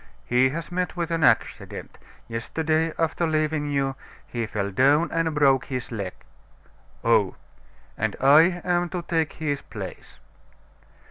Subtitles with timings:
[0.25, 1.99] "He has met with an accident.
[2.27, 6.13] Yesterday, after leaving you, he fell down and broke his leg."
[7.03, 7.35] "Oh!"
[7.99, 10.17] "And I am to take his place."